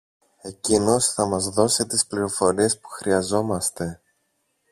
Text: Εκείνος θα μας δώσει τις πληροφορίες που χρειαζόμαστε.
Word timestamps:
Εκείνος 0.41 1.13
θα 1.13 1.25
μας 1.25 1.49
δώσει 1.49 1.85
τις 1.87 2.05
πληροφορίες 2.07 2.79
που 2.79 2.87
χρειαζόμαστε. 2.89 4.01